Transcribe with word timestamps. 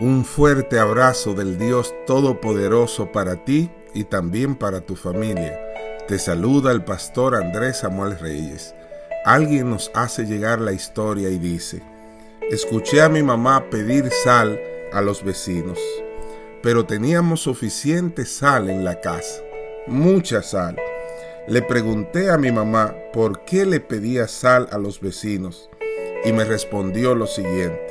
Un 0.00 0.24
fuerte 0.24 0.78
abrazo 0.78 1.34
del 1.34 1.58
Dios 1.58 1.94
Todopoderoso 2.06 3.12
para 3.12 3.44
ti 3.44 3.70
y 3.92 4.04
también 4.04 4.56
para 4.56 4.80
tu 4.80 4.96
familia. 4.96 5.60
Te 6.08 6.18
saluda 6.18 6.72
el 6.72 6.82
pastor 6.82 7.34
Andrés 7.34 7.80
Samuel 7.80 8.18
Reyes. 8.18 8.74
Alguien 9.26 9.68
nos 9.68 9.90
hace 9.92 10.24
llegar 10.24 10.58
la 10.58 10.72
historia 10.72 11.28
y 11.28 11.38
dice, 11.38 11.82
escuché 12.50 13.02
a 13.02 13.10
mi 13.10 13.22
mamá 13.22 13.68
pedir 13.68 14.10
sal 14.24 14.58
a 14.90 15.02
los 15.02 15.22
vecinos, 15.22 15.78
pero 16.62 16.86
teníamos 16.86 17.42
suficiente 17.42 18.24
sal 18.24 18.70
en 18.70 18.86
la 18.86 19.02
casa, 19.02 19.42
mucha 19.86 20.42
sal. 20.42 20.78
Le 21.46 21.60
pregunté 21.60 22.30
a 22.30 22.38
mi 22.38 22.50
mamá 22.50 22.96
por 23.12 23.44
qué 23.44 23.66
le 23.66 23.80
pedía 23.80 24.28
sal 24.28 24.66
a 24.72 24.78
los 24.78 24.98
vecinos 24.98 25.68
y 26.24 26.32
me 26.32 26.44
respondió 26.46 27.14
lo 27.14 27.26
siguiente 27.26 27.89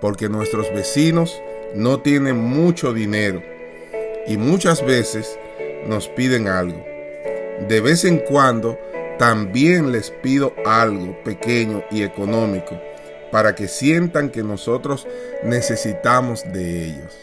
porque 0.00 0.28
nuestros 0.28 0.72
vecinos 0.72 1.40
no 1.74 2.00
tienen 2.00 2.38
mucho 2.38 2.92
dinero 2.92 3.42
y 4.26 4.36
muchas 4.36 4.84
veces 4.84 5.38
nos 5.86 6.08
piden 6.08 6.48
algo. 6.48 6.84
De 7.68 7.80
vez 7.80 8.04
en 8.04 8.18
cuando 8.18 8.78
también 9.18 9.90
les 9.90 10.10
pido 10.10 10.54
algo 10.64 11.16
pequeño 11.24 11.82
y 11.90 12.02
económico 12.02 12.80
para 13.32 13.54
que 13.54 13.68
sientan 13.68 14.30
que 14.30 14.42
nosotros 14.42 15.06
necesitamos 15.42 16.44
de 16.52 16.86
ellos. 16.86 17.18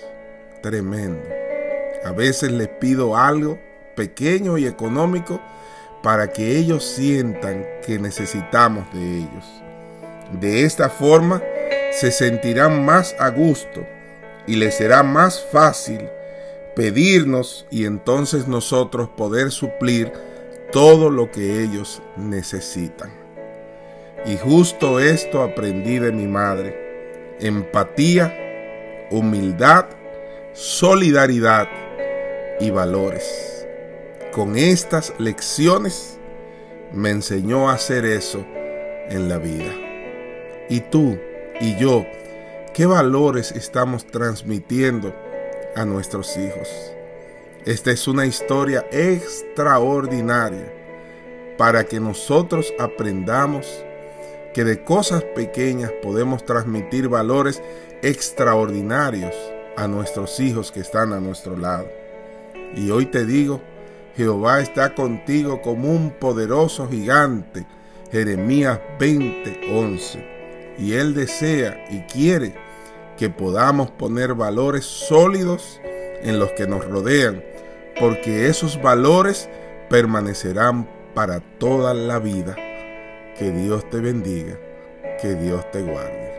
Tremendo. 0.61 1.23
A 2.03 2.11
veces 2.11 2.51
les 2.51 2.67
pido 2.67 3.17
algo 3.17 3.57
pequeño 3.95 4.57
y 4.57 4.67
económico 4.67 5.41
para 6.03 6.31
que 6.31 6.57
ellos 6.57 6.83
sientan 6.83 7.65
que 7.85 7.97
necesitamos 7.97 8.85
de 8.93 9.17
ellos. 9.17 9.63
De 10.39 10.63
esta 10.63 10.89
forma, 10.89 11.41
se 11.95 12.11
sentirán 12.11 12.83
más 12.83 13.15
a 13.19 13.29
gusto 13.29 13.87
y 14.45 14.57
les 14.57 14.75
será 14.75 15.01
más 15.01 15.41
fácil 15.51 16.09
pedirnos 16.75 17.65
y 17.71 17.85
entonces 17.85 18.47
nosotros 18.49 19.07
poder 19.15 19.49
suplir 19.49 20.11
todo 20.73 21.09
lo 21.09 21.31
que 21.31 21.63
ellos 21.63 22.01
necesitan. 22.17 23.13
Y 24.25 24.35
justo 24.37 24.99
esto 24.99 25.41
aprendí 25.41 25.99
de 25.99 26.11
mi 26.11 26.27
madre. 26.27 27.37
Empatía, 27.39 28.35
humildad, 29.09 29.85
solidaridad 30.53 31.69
y 32.59 32.71
valores. 32.71 33.65
Con 34.33 34.57
estas 34.57 35.13
lecciones 35.17 36.19
me 36.91 37.11
enseñó 37.11 37.69
a 37.69 37.75
hacer 37.75 38.03
eso 38.03 38.45
en 39.09 39.29
la 39.29 39.37
vida. 39.37 39.71
¿Y 40.67 40.81
tú? 40.81 41.17
Y 41.61 41.75
yo, 41.77 42.05
¿qué 42.73 42.85
valores 42.85 43.51
estamos 43.51 44.05
transmitiendo 44.05 45.15
a 45.75 45.85
nuestros 45.85 46.35
hijos? 46.37 46.69
Esta 47.65 47.91
es 47.91 48.07
una 48.07 48.25
historia 48.25 48.85
extraordinaria 48.91 50.71
para 51.57 51.85
que 51.85 51.99
nosotros 51.99 52.73
aprendamos 52.77 53.65
que 54.53 54.63
de 54.63 54.83
cosas 54.83 55.23
pequeñas 55.35 55.91
podemos 56.03 56.45
transmitir 56.45 57.09
valores 57.09 57.61
extraordinarios 58.01 59.33
a 59.77 59.87
nuestros 59.87 60.39
hijos 60.39 60.71
que 60.71 60.81
están 60.81 61.13
a 61.13 61.19
nuestro 61.19 61.57
lado. 61.57 61.87
Y 62.75 62.91
hoy 62.91 63.05
te 63.05 63.25
digo, 63.25 63.61
Jehová 64.15 64.61
está 64.61 64.93
contigo 64.93 65.61
como 65.61 65.89
un 65.89 66.11
poderoso 66.11 66.87
gigante. 66.87 67.65
Jeremías 68.11 68.79
20:11 68.99 70.34
y 70.77 70.93
Él 70.93 71.13
desea 71.13 71.85
y 71.89 72.01
quiere 72.01 72.55
que 73.17 73.29
podamos 73.29 73.91
poner 73.91 74.33
valores 74.33 74.85
sólidos 74.85 75.79
en 76.21 76.39
los 76.39 76.51
que 76.51 76.67
nos 76.67 76.85
rodean, 76.85 77.43
porque 77.99 78.47
esos 78.47 78.81
valores 78.81 79.49
permanecerán 79.89 80.89
para 81.13 81.39
toda 81.39 81.93
la 81.93 82.19
vida. 82.19 82.55
Que 83.37 83.51
Dios 83.51 83.89
te 83.89 83.99
bendiga, 83.99 84.57
que 85.21 85.35
Dios 85.35 85.69
te 85.71 85.81
guarde. 85.81 86.34